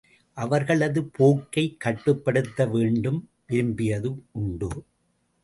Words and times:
அவர்களது 0.37 1.03
போக்கை 1.03 1.75
கட்டுப்படுத்த 1.77 2.65
வேண்டும் 2.65 3.29
விரும்பியதுண்டு. 3.49 4.71